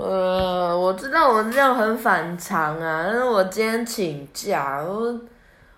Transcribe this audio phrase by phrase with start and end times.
[0.00, 5.20] 呃，我知道我这样很反常啊，但是我今天请假，我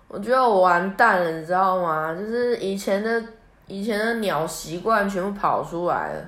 [0.09, 2.15] 我觉得我完蛋了，你知道吗？
[2.15, 3.25] 就是以前的
[3.67, 6.23] 以前的鸟习惯全部跑出来了，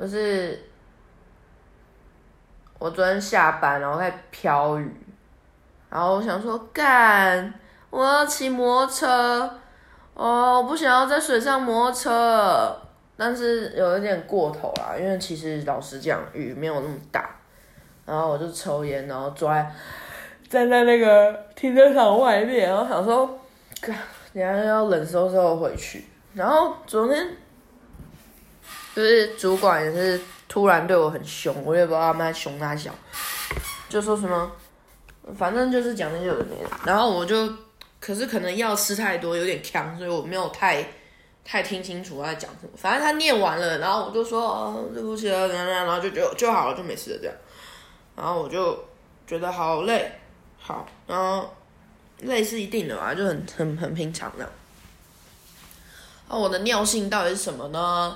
[0.00, 0.58] 就是
[2.78, 5.06] 我昨天下班然后在飘雨，
[5.90, 7.52] 然后我想说干，
[7.90, 9.50] 我要骑摩托车，
[10.14, 12.74] 哦，我不想要在水上摩托车。
[13.18, 17.28] 但是有一点过头啦，因为其实老实讲，雨没有那么大。
[18.06, 19.70] 然后我就抽烟，然后坐在
[20.48, 23.38] 站在那个停车场外面，然后想说，
[23.82, 23.94] 等
[24.34, 26.04] 下要冷飕飕回去。
[26.32, 27.28] 然后昨天
[28.94, 32.94] 就是主管也是突然对我很凶，我也不知道他们凶他小，
[33.88, 34.50] 就说什么，
[35.36, 36.70] 反正就是讲那些有的没的。
[36.86, 37.52] 然后我就，
[38.00, 40.86] 可是可能药吃太多，有点呛，所以我没有太。
[41.50, 47.34] 太听清楚他在讲什么，反正他念完了，然后我就说哦对不起了，然后就就就好了，就没事了这样。
[48.14, 48.78] 然后我就
[49.26, 50.12] 觉得好累，
[50.58, 51.50] 好，然后
[52.18, 54.46] 累是一定的嘛，就很很很平常的。
[56.28, 58.14] 那，我的尿性到底是什么呢？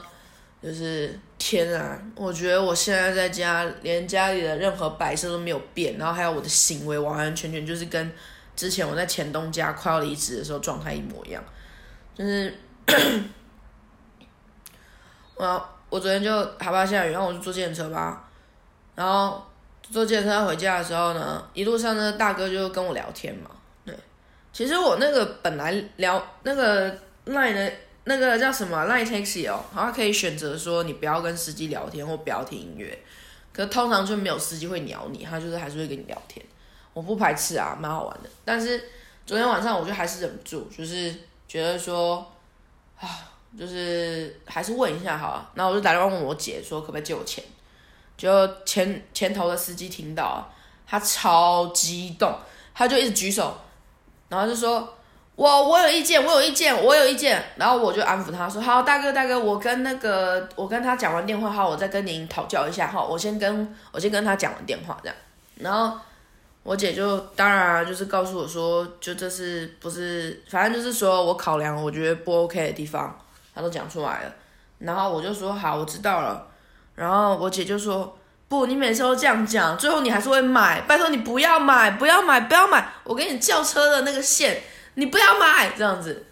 [0.62, 8.12] 就是天啊，我觉得我现在在家，连家里的任何摆设都没有变，然后还有我的行为完完全全就是跟
[8.54, 11.42] 之前我在前东家快要离职的时候状态一模一样，
[12.14, 12.54] 就是。
[15.34, 18.28] 我我昨天就害怕下雨，然后我就坐电车吧。
[18.94, 19.42] 然后
[19.82, 23.50] 坐电车回家的时候呢，一路上呢大哥就跟我聊天嘛。
[23.84, 23.94] 对，
[24.52, 27.72] 其实我那个本来聊那个赖的
[28.04, 32.98] 那个叫什么赖 taxi 哦，他可以选择说你不要跟司机聊天或不要听音乐，
[33.52, 36.44] 可通常就没有司机会鸟你，他就是还是会跟你聊天。
[36.92, 38.28] 我不排斥啊，蛮好玩的。
[38.44, 38.82] 但是
[39.26, 41.14] 昨天晚上我就还是忍不住，就是
[41.48, 42.28] 觉得说。
[43.02, 43.08] 啊，
[43.58, 47.42] 就是还是问一下好了，然后我就打电话问我姐说可不可以借我钱，
[48.16, 50.48] 就前前头的司机听到，
[50.86, 52.32] 他超激动，
[52.72, 53.58] 他就一直举手，
[54.28, 54.94] 然后就说
[55.34, 65.16] 我我有意见，我有意见，我有意见，然后我就安抚他说好，大哥大哥，我跟那个我跟他讲完电话后，我再跟您讨教一下哈，我先跟我先跟他讲完电话这样，
[65.56, 65.98] 然后。
[66.64, 73.18] 我姐就当然就是告诉我说，就这是不是，反正就是说我考量我觉得不 OK 的地方，
[73.52, 74.32] 她都讲出来了。
[74.78, 76.46] 然后我就说好，我知道了。
[76.94, 78.16] 然后我姐就说
[78.48, 80.82] 不，你每次都这样讲，最后你还是会买。
[80.82, 82.92] 拜托你不要买，不要买，不要买。
[83.02, 84.62] 我给你叫车的那个线，
[84.94, 86.24] 你不要买这样子。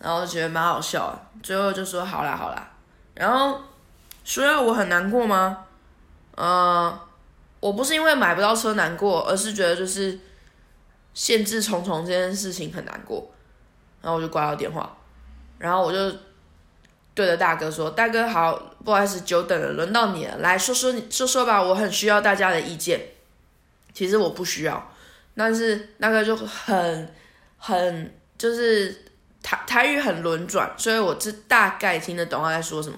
[0.00, 2.70] 然后觉得蛮好笑，最后就说好啦好啦。
[3.14, 3.60] 然后
[4.24, 5.58] 说要我很难过吗？
[6.36, 6.98] 嗯。
[7.66, 10.16] 我不是因为买不到车难过，而是觉得就是
[11.14, 13.28] 限制重重这件事情很难过，
[14.00, 14.96] 然后我就挂了电话，
[15.58, 16.16] 然后我就
[17.12, 18.54] 对着大哥说：“大哥好，
[18.84, 23.00] 不好意思久等了，轮到你了，来说说你说说吧，我很需要大家的意见。
[23.92, 24.92] 其实我不需要，
[25.34, 27.14] 但是大哥就很
[27.58, 29.04] 很就是
[29.42, 32.96] 台台语很轮转，所以我这大概听得懂他在说什么，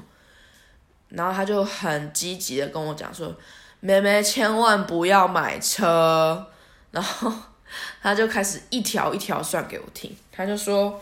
[1.09, 3.35] 然后他就很积极的跟我讲说。”
[3.81, 6.47] 妹妹千万不要买车，
[6.91, 7.33] 然后
[8.03, 10.15] 他就开始一条一条算给我听。
[10.33, 11.01] 他就说：“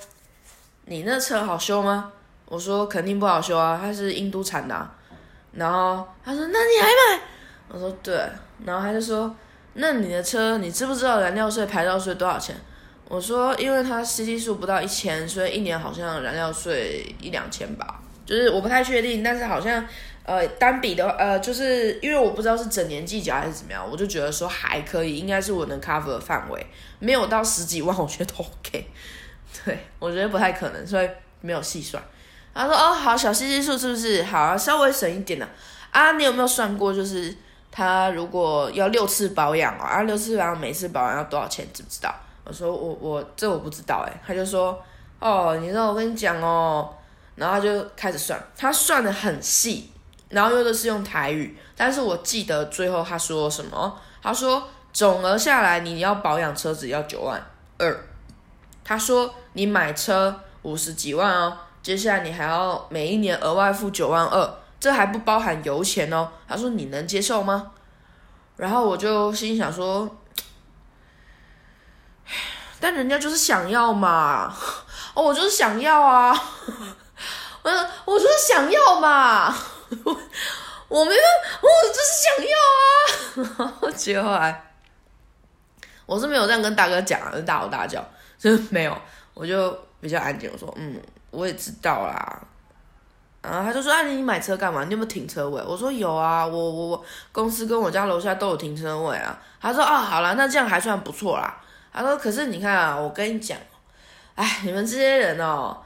[0.86, 2.12] 你那车好修吗？”
[2.47, 4.91] 我说：“肯定不好修啊，它是印度产的。”
[5.53, 7.22] 然后他说：“那你还买？”
[7.69, 8.15] 我说：“对。”
[8.65, 9.34] 然后他就说
[9.75, 12.54] ：“那你的车，你知不知道燃料税、牌照税多少钱？”
[13.09, 19.82] 我说：“因为它 C C 数不到一千，所以一年好像燃料税一两千吧，就是我不太确定，但是好像。”
[20.26, 26.66] 呃，单笔的呃，就是因为我不知道是整年计较还是怎么样，我就觉得说还可以，应该是我能 cover 的范围，
[26.98, 28.88] 没有到十几万，我觉得 OK。
[29.65, 31.09] 对我觉得不太可能，所以
[31.42, 32.03] 没有细算。
[32.53, 34.20] 他说哦，好，小细细数是不是？
[34.25, 35.48] 好啊，稍微省一点的
[35.92, 36.10] 啊。
[36.16, 37.32] 你有没有算过，就是
[37.70, 41.65] 他如果要六次保养啊，六次保养每次保养要多少钱？
[41.72, 42.12] 知不知道？
[42.42, 44.12] 我说我我这我不知道哎。
[44.26, 44.82] 他就说
[45.20, 46.92] 哦，你让我跟你讲哦，
[47.36, 49.92] 然后他就开始算，他算的很细。
[50.28, 53.97] 然后用的是用台语，但是我记得最后他说什么？
[54.21, 57.41] 他说总额下来你要保养车子要九万
[57.78, 58.04] 二。
[58.83, 66.28] 他说你买车五十几万哦，接下来你还要每一年额外付九万二，这还不包含油钱哦。
[66.48, 67.71] 他说你能接受吗？
[68.56, 70.16] 然后我就心想说，
[72.80, 74.53] 但人家就是想要嘛，
[75.15, 76.36] 哦，我就是想要啊，
[77.71, 79.54] 我我就是想要嘛。
[80.04, 80.13] 我
[80.89, 81.21] 我没有，
[81.63, 83.91] 我就是想要啊！
[83.97, 84.65] 结果后来
[86.07, 88.04] 我是没有这样跟大哥讲，是大吼大叫，
[88.39, 88.97] 就 是没有，
[89.34, 90.48] 我就比较安静。
[90.53, 92.41] 我说，嗯，我也知道啦，
[93.42, 94.84] 然后他就说啊，你买车干嘛？
[94.84, 95.60] 你有没有停车位？
[95.66, 99.36] 我说有啊，我我我公司跟我家楼下都有停车位啊。
[99.60, 101.60] 他说啊，好了，那这样还算不错啦。
[101.92, 103.59] 他说可是你看啊，我跟你讲，
[104.36, 105.77] 哎，你们这些人哦，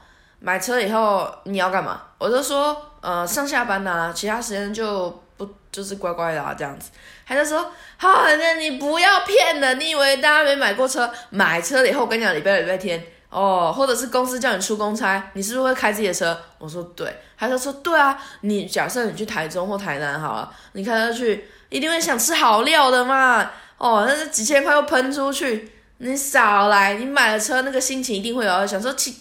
[0.43, 2.01] 买车以后你要干嘛？
[2.17, 6.89] 我就说呃，上下班呐，其他时间就不就是乖乖的啊这样子。
[7.27, 11.09] 他就说好，那你不要骗了，你以为大家没买过车？
[11.29, 13.01] 买车了以后，我跟你讲，礼拜六礼拜天。
[13.29, 16.37] 哦，或者是公司叫你出公差，你是不是会开自己的车？
[16.57, 18.17] 我说对，他就说对啊。
[18.41, 23.49] 你假设你去台中或台南好了，你开车去，一定会想吃好料的嘛。
[23.77, 29.13] 哦，那是几千块又喷出去，你少来，你买了车那个心情一定会有，想说去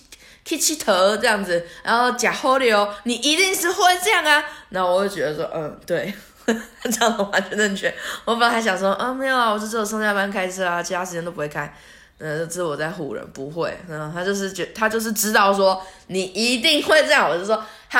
[0.44, 4.44] 去去头这样子，然后假好料，你一定是会这样啊。
[4.70, 6.12] 然后我就觉得说，嗯，对，
[6.46, 7.94] 这样完全正确。
[8.24, 11.72] 我本来还想说，啊，没有啊，我是只有上下班开车啊，其他时间都不会开。
[12.18, 17.56] 呃，这是我在唬人，不会，嗯，他就是觉，他就是知道说你一定会这样，我就说
[17.88, 17.98] 好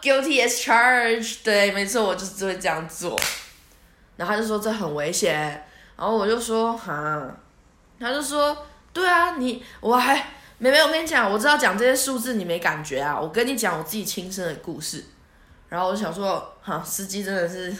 [0.00, 3.14] ，guilty as charged，对，没错，我就是会这样做，
[4.16, 5.66] 然后他就说这很危险，
[5.98, 7.22] 然后我就说哈，
[8.00, 15.04] 他就说对啊，你我还妹妹，我跟你讲，我知道讲这些数字你没感觉啊，我跟你讲我自己亲身的故事，
[15.68, 17.72] 然后我想说，哈，司机真的是，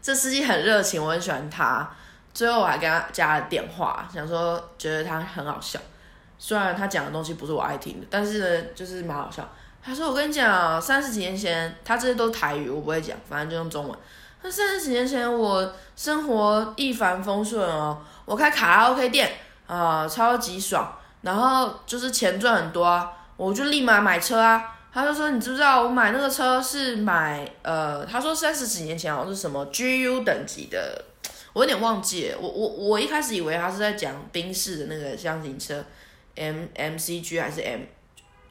[0.00, 1.86] 这司机很热情，我很喜欢他。
[2.32, 5.78] 最后我还跟他加了电话，想说觉得他很好笑，
[6.38, 9.46] 虽然他讲的东西不是我爱听的，但是呢就是蛮好笑。
[9.82, 13.98] 他说我跟你讲，三十几年前他这些都是台语，我不会讲，反正就用中文。
[14.40, 19.30] 那三十几年前我生活一帆风顺哦，我开卡拉 OK 店
[19.66, 20.90] 啊，超级爽，
[21.24, 24.70] 然后就是钱赚很多啊，我就立马买车啊。
[24.92, 31.04] 他就说你知不知道我买那个车是买呃，他说三十几年前好像是什么 GU 等级的。
[31.52, 35.84] 我有点忘记了，我我我一开始以为他是在讲宾士的那个厢型车
[36.36, 37.80] ，M M C G 还是 M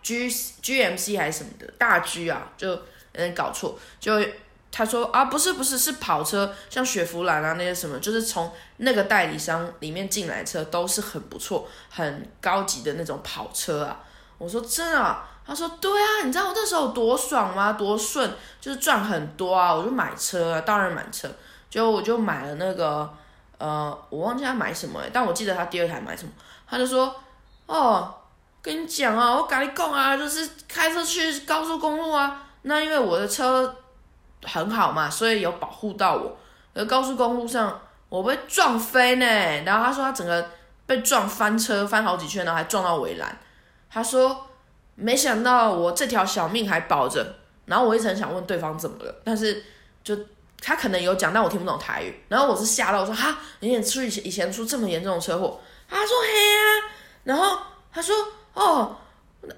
[0.01, 2.79] G G M C 还是什么的大 G 啊，就有
[3.13, 3.79] 点搞错。
[3.99, 4.19] 就
[4.75, 13.99] 他说啊，不是不是，是跑车，像雪佛兰啊那些什么，就是从那个代理商里面进来车都是很不错、很高级的那种跑车啊。
[14.39, 17.73] 我说真的，他说对啊，你知道我那时候多爽吗？
[17.73, 18.29] 多顺，
[18.59, 21.29] 就是赚很多啊，我就买车啊，当然买车。
[21.69, 23.11] 就我就买了那个，
[23.57, 26.31] 呃，我忘记他买什么，但我记得他第二台买什么，
[26.67, 27.15] 他就说，
[27.65, 28.13] 哦，
[28.61, 33.75] 跟你讲啊，我跟你讲啊，就是开车去高速公路啊，那因为我的车
[34.45, 36.37] 很好嘛，所以有保护到我，
[36.73, 39.25] 而高速公路上我被撞飞呢，
[39.65, 40.49] 然后他说他整个
[40.85, 43.37] 被撞翻车，翻好几圈，然后还撞到围栏，
[43.89, 44.47] 他说
[44.95, 47.35] 没想到我这条小命还保着，
[47.65, 49.63] 然后我一直很想问对方怎么了，但是
[50.03, 50.17] 就。
[50.65, 52.23] 他可能有讲，但我听不懂台语。
[52.29, 55.59] 然后我是吓到，我说哈，你也出以前以前出这么严重的车祸？
[55.89, 56.63] 他说嘿啊，
[57.25, 57.57] 然后
[57.91, 58.15] 他说
[58.53, 58.95] 哦，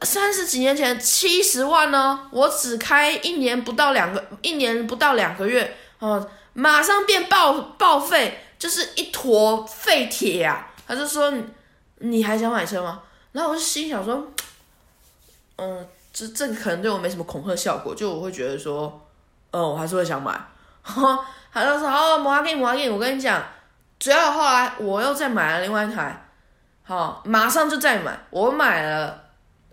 [0.02, 10.68] 三十几年前七十万呢，我只开一年不到两个，一年不到两个月，哦，马上变报报废，就是一坨废铁呀。
[10.88, 11.34] 他就说
[12.00, 13.02] 你还想买车吗？
[13.32, 14.28] 然后我就心想说，
[15.58, 19.08] 嗯，这这可能对我没什么恐吓效果，就我会觉得说，
[19.52, 20.40] 嗯，我还是会想买。
[21.52, 23.42] 他就说：“哦，摩卡 K，摩卡 K，我跟你讲，
[23.98, 26.28] 主要后来我又再买了另外一台，
[26.84, 28.18] 好，马上就再买。
[28.30, 29.25] 我买了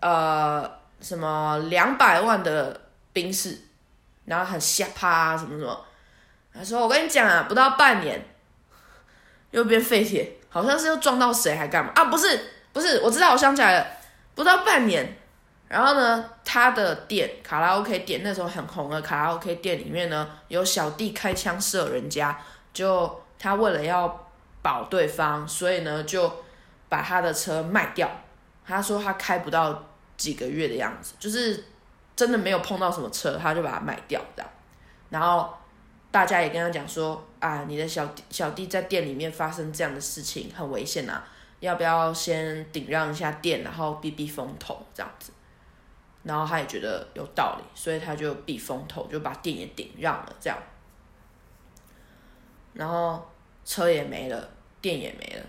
[0.03, 0.69] 呃
[0.99, 2.81] 什么两百万的
[3.13, 3.57] 宾士，
[4.25, 5.85] 然后很吓趴什么什么。
[6.53, 8.23] 他说：我跟你讲啊，不到半年
[9.51, 12.05] 又变废铁，好像是又撞到谁还干嘛啊？
[12.05, 13.87] 不是，不是，我知道，我想起来了，
[14.35, 15.17] 不到半年。”
[15.69, 22.37] 然后呢，他的店卡拉 OK 店那时候很红的卡拉 OK 店里面呢，有小弟开枪射人家，
[22.73, 24.27] 就他为了要
[24.61, 26.43] 保对方，所以呢就
[26.89, 28.11] 把他的车卖掉。
[28.65, 29.83] 他说他开不到
[30.17, 31.63] 几个月的样子，就是
[32.15, 34.51] 真的没有碰到什么车，他就把它卖掉这样。
[35.09, 35.53] 然后
[36.11, 41.27] 大家也跟他讲说啊，你的小小弟在店里面发生这样的事情很危险啊，
[41.59, 45.31] 要不要先顶让一下店，然后避避风头这样子。
[46.23, 50.57] 然后他也觉得有道理，所以他就避风头，就把店也顶让了，这样。
[52.73, 53.21] 然后
[53.65, 54.49] 车也没了，
[54.81, 55.45] 店也没了，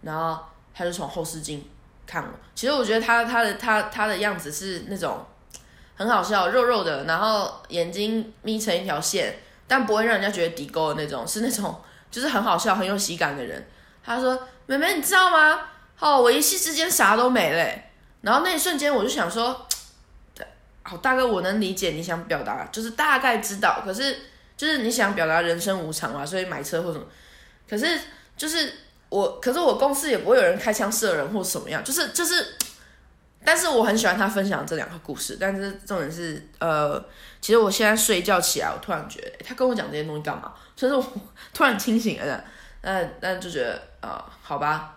[0.00, 1.62] 然后他就从后视镜
[2.08, 2.30] 看我。
[2.54, 5.24] 其实我觉得他他的他他的样子是那种
[5.94, 9.38] 很好笑，肉肉的，然后眼睛眯成一条线，
[9.68, 13.68] 但不会让人家觉得底沟的那种，是那种 就是很好笑、很有喜感的人。
[14.02, 15.60] 他说：“妹妹，你知道吗？
[16.00, 17.70] 哦，我一夕之间啥都没了。”
[18.22, 19.64] 然后那一瞬间我就想说。
[20.82, 24.20] 好，大哥，我能理解你想表达，就是大概知道，可是
[24.56, 27.04] 就是你想表达人生无常嘛，所以买车或什么，
[27.68, 28.00] 可是
[28.38, 28.72] 就是
[29.08, 32.56] 我，可是我公司也不会有人开枪射人或什么样，就是就是
[33.44, 37.02] 但是我很喜欢他分享这两个故事，但是重点是，呃，
[37.40, 40.52] 其实我现在睡觉起来，我突然觉得他跟我讲这些东西干嘛？
[40.76, 41.02] 就是我
[41.54, 42.44] 突然清醒了，
[42.82, 44.94] 那那就觉得啊，好吧。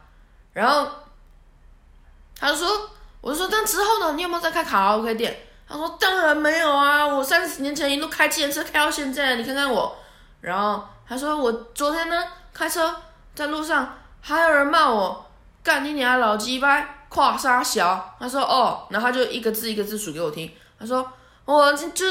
[0.54, 0.86] 然后
[2.38, 2.90] 他就说，
[3.22, 5.38] 我就说，但之后呢，你有没有在开卡拉 OK 店？
[5.70, 9.96] 他说当然没有啊，我三十年前一路开自行车开到现在，你看看我。
[10.42, 12.94] 然后他说我昨天呢开车
[13.34, 15.26] 在路上，还有人骂我
[15.62, 16.98] 干你娘老鸡掰。
[17.14, 20.50] 跨沙小，他说哦，然后他就一个字一个字数给我听。
[20.80, 21.06] 他说
[21.44, 22.06] 我就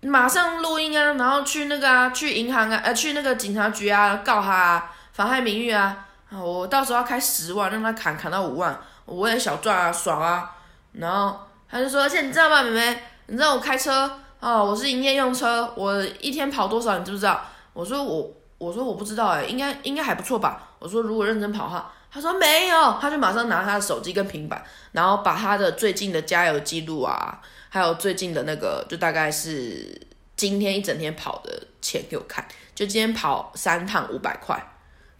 [0.00, 6.06] 马上录音啊，然后去那个啊，去银行啊，呃，去那个警察局啊，告他啊，妨害名誉啊。
[6.30, 10.56] 我到时候要开十万，让他砍砍到五万，我也小赚啊，爽啊。
[10.92, 11.38] 然后
[11.70, 17.42] 他就说，而且你知道吗，妹妹，你知道我开车哦，我是营业用车，我一天跑多少，你知不知道？
[17.74, 18.26] 我说我，
[18.60, 20.68] 我说我不知道哎，应该应该还不错吧。
[20.78, 21.92] 我说如果认真跑哈。
[22.12, 29.96] 他说没有，他就马上拿他的手机跟平板，然后把他的最近的加油记录啊，还有最近的那个，就大概是
[30.34, 32.44] 今天一整天跑的钱给我看。
[32.74, 34.60] 就今天跑三趟五百块，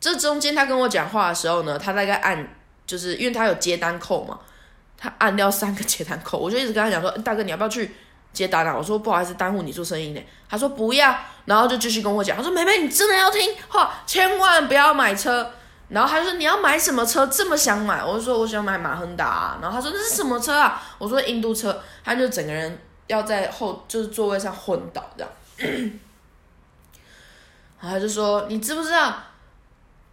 [0.00, 4.40] 这中间他跟我讲话的时候呢，他大概按，就是因为他有接单扣嘛，
[4.98, 7.94] 他按掉三个接单扣，我就一直跟他讲说，大哥你要不要去
[8.32, 8.74] 接单啊？
[8.76, 10.20] 我说不好意思耽误你做生意呢。
[10.48, 15.50] 他说不要，然后就继续跟我讲，他说妹妹你真的要听话，千万不要买车。
[15.88, 18.04] 然后他说你要买什么车这么想买？
[18.04, 19.58] 我就说我想买马亨达。
[19.60, 20.80] 然后他说那是什么车啊？
[20.98, 21.82] 我说印度车。
[22.04, 25.32] 他就整个人要在后就是座位上昏倒这样。
[27.80, 29.14] 然后他就说你知不知道？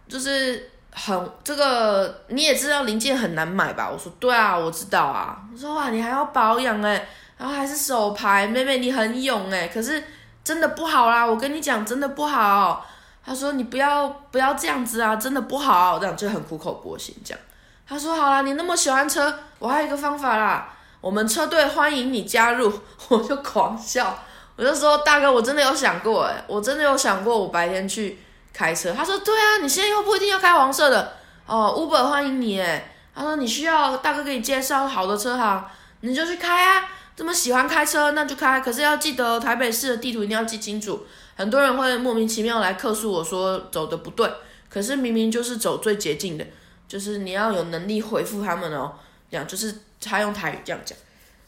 [0.08, 3.88] 就是很这个你也知道零件很难买吧？
[3.88, 5.38] 我说对啊，我知道啊。
[5.52, 9.68] 我说哇你还要保养哎，然后还是手牌，妹妹你很勇哎。
[9.68, 10.04] 可是
[10.44, 12.84] 真的不好啦，我跟你讲真的不好。
[13.24, 17.40] 他说：“你不要不要这样子啊，真的不好。”这样就很苦口婆心这样。
[17.86, 22.72] 他说：“好啦，你那么喜欢车，我还有一个方法啦，我们车队欢迎你加入。
[23.08, 24.18] ”我就狂笑，
[24.56, 28.18] 我就说：“大哥，我真的有想过，诶，我真的有想过，我白天去
[28.54, 32.82] 开车。”他说：“对啊，你现在又不一定要开黄色的哦，Uber 欢迎你。”诶，
[33.14, 35.62] 他说：“你需要大哥给你介绍好的车行，
[36.00, 36.88] 你就去开啊。
[37.18, 38.60] 这么喜欢开车，那就开。
[38.60, 44.28] 可是要记得台北市的地图一定要记清楚。”很多人会莫名其妙来客诉我说走的不对，
[44.68, 46.44] 可是明明就是走最捷径的，
[46.88, 48.92] 就是你要有能力回复他们哦，
[49.30, 50.98] 这样就是他用台语这样讲，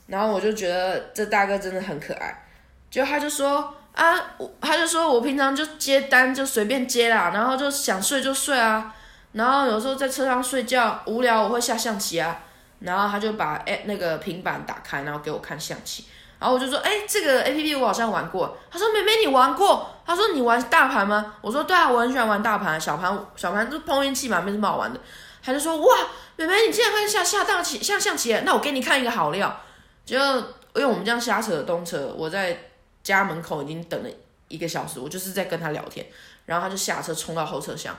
[0.06, 2.46] 然后我就觉得这大哥真的很可爱，
[2.88, 4.16] 就他就说啊，
[4.60, 8.94] 他就说我平常就接单就随便接啦，然后就想睡就睡啊，
[9.32, 12.44] 然后有时候在车上睡觉无聊我会下象棋啊，
[12.80, 16.04] 然后他就把哎那个平板打开，然后给我看象棋。
[16.38, 18.56] 然后我就说，哎，这个 A P P 我好像玩过。
[18.70, 19.94] 他说，妹妹你玩过？
[20.06, 21.34] 他说你玩大盘吗？
[21.42, 24.98] 我说对啊，我很喜欢玩大盘，小盘小盘就是碰运气嘛，没什么好玩的。
[25.42, 25.96] 他就说，哇，
[26.36, 28.34] 妹妹你竟然会下下大棋下象棋？
[28.46, 29.60] 那我给你看一个好料。
[30.06, 32.58] 就因为我们这样瞎扯东扯，我在
[33.02, 34.08] 家门口已经等了
[34.48, 36.06] 一个小时，我就是在跟他聊天。
[36.46, 37.94] 然后他就下车冲到后车厢，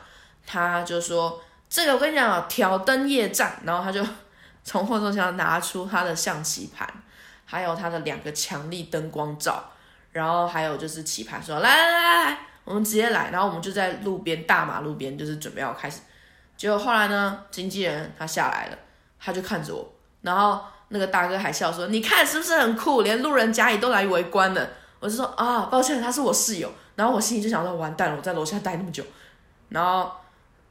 [0.47, 3.61] 他就说，这个我跟你讲啊，挑灯夜战。
[3.65, 4.03] 然后他就
[4.63, 6.87] 从后车厢拿出他的象棋盘。
[7.43, 9.61] 还有他的两个强力灯光照，
[10.13, 15.99] 然后还有就是棋盘，说来来来来，我们直接来，然后我们就在路边大马路边，就是准备要开始。
[16.55, 18.77] 结果后来呢，经纪人他下来了，
[19.19, 19.85] 他就看着我，
[20.21, 23.01] 然后那个大哥还笑说：“你看是不是很酷？
[23.01, 24.69] 连路人甲乙都来围观了。”
[25.01, 29.03] 我就说：“啊，抱歉，他是我室友。”然后我心里就想说：“完蛋了，我在楼下待那么久。”
[29.67, 30.09] 然后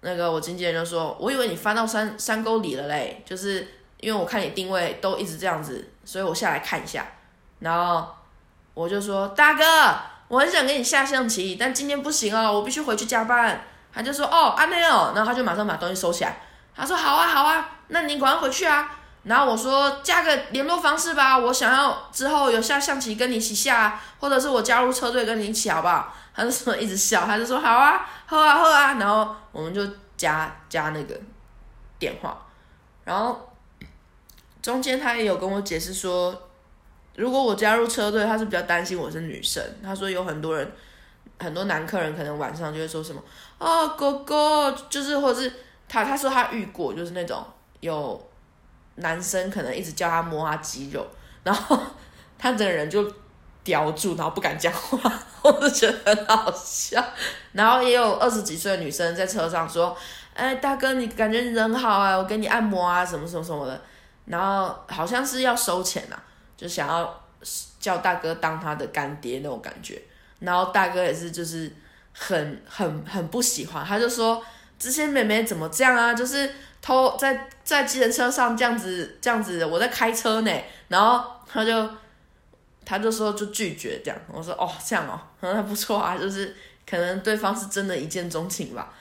[0.00, 3.68] 那个我经纪人就说：“我以为你翻到山山沟里了嘞，就是
[4.00, 7.06] 因为我看你定位都一直这样子。”所以我下来看一下，
[7.60, 8.08] 然后
[8.74, 9.62] 我就说：“大哥，
[10.26, 13.62] 我很想跟你下象棋，但今天不行哦，我必须回去加班。”
[13.94, 16.40] 他就说：“哦，阿内哦。”然后他就马上把东西收起来。
[16.74, 18.90] 他说：“好啊，好啊，那你赶快回去啊。”
[19.22, 31.14] 然后我说：“加个联络方式吧，我想要之后有下象棋跟你一起下，或者是我加入车队跟你一起，好不好？”他就说一直笑，他就说：“好啊，好啊，好啊。”然后我们就加加那个
[31.98, 32.36] 电话，
[33.04, 33.46] 然后。
[34.62, 36.36] 中间他也有跟我解释说，
[37.16, 39.62] 如果我加入车队，他是比较担心我是女生。
[39.82, 40.72] 他说有很多人，
[41.38, 43.22] 很多男客人可能晚上就会说什么
[43.58, 45.52] 啊，哥哥，就是或者是
[45.88, 47.42] 他他说他遇过，就是那种
[47.80, 48.28] 有
[48.96, 51.06] 男生可能一直叫他摸他肌肉，
[51.42, 51.78] 然后
[52.38, 53.10] 他整个人就
[53.64, 55.12] 叼住，然后不敢讲话，
[55.42, 57.02] 我就觉得很好笑。
[57.52, 59.96] 然后也有二十几岁的女生在车上说，
[60.34, 63.80] 哎，大哥，你感觉人好啊，我给你按摩啊，什么什么什么的。
[64.30, 66.16] 然后好像是要收钱呐，
[66.56, 67.22] 就想要
[67.80, 70.00] 叫大哥当他的干爹那种感觉。
[70.38, 71.70] 然后大哥也是就是
[72.12, 74.42] 很很很不喜欢，他就说
[74.78, 76.14] 这些妹妹怎么这样啊？
[76.14, 80.50] 就是偷在在计程车上这样子这样子，我在开车呢。
[80.88, 81.90] 然后他就
[82.84, 84.18] 他就说就拒绝这样。
[84.32, 86.56] 我说哦这样哦， 那不错啊，就是
[86.88, 88.92] 可能对方是真的一见钟情吧，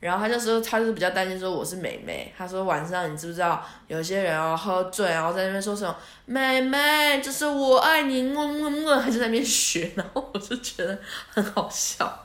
[0.00, 2.32] 然后他就说他就是比较担心说我是妹妹。
[2.36, 9.92] 他说晚上你知不知道有些人哦喝醉然后在那边说什么妹妹就是我爱你么么么，还在那边学。
[9.96, 10.98] 然后我就觉得
[11.30, 12.24] 很好笑。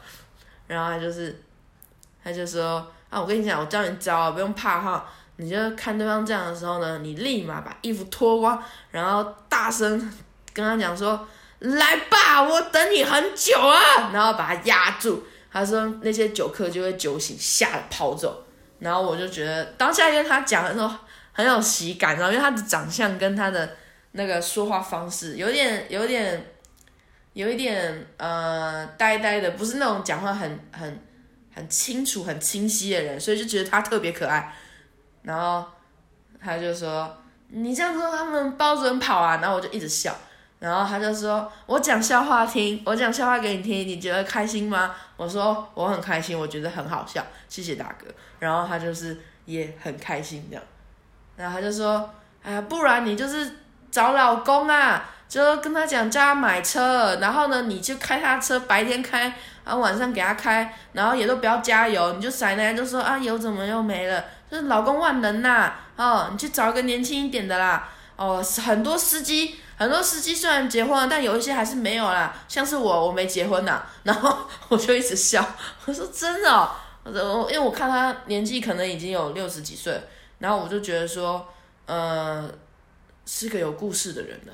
[0.68, 1.40] 然后他就是。
[2.26, 5.06] 他就说啊，我跟你讲，我教你招，不用怕哈。
[5.36, 10.00] 你就看对方这样的时候呢，你立马把衣服脱光，然后大声
[10.54, 11.28] 跟他讲说
[11.60, 15.28] ：“来吧，我等你很久啊。”然后把他压住。
[15.54, 18.46] 他说那些酒客就会酒醒，吓跑走。
[18.80, 20.92] 然后我就觉得当下跟他讲的时候
[21.32, 23.78] 很有喜感，然后因为他的长相跟他的
[24.12, 26.46] 那个说话方式有点、有点、
[27.32, 31.00] 有一点呃呆呆的，不是那种讲话很很。
[31.56, 34.52] 很清楚、很清晰的人，所以就觉得他特别可爱。
[35.22, 35.64] 然后
[36.44, 37.16] 他就说
[37.50, 40.18] ：“你这样说，他们包准跑啊！”然后我就一直笑。
[40.64, 48.08] 然后他就说：“我讲笑话听，我讲笑话给你听，你觉得开心吗？”我说：“我很开心，我觉得很好笑，谢谢大哥。”
[48.40, 50.64] 然后他就是也很开心这样。
[51.36, 52.10] 然后他就说
[52.42, 53.58] ：“哎呀，不然你就是
[53.92, 59.34] 找老公啊，就跟他讲叫他买车，然后呢，你就开他车，白天开。”
[59.66, 64.24] 然后晚上给他开，然后也都不要加油，你就甩那就说啊油怎么又没了？
[64.50, 74.38] 就是老公万能呐，哦，你去找一个年轻一点的啦，哦，很多司机，很多司机虽然结婚了，但有一些还是没有啦，像是我，我没结婚呐， 然后
[74.70, 75.46] 我就一直笑，
[75.86, 76.70] 我说真的，
[77.04, 80.02] 我因为我看他年纪可能已经有六十几岁，
[80.40, 81.48] 然后我就觉得说，
[81.86, 82.50] 呃，
[83.26, 84.54] 是个有故事的人了。